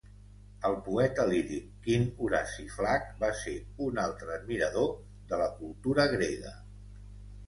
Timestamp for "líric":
1.31-1.65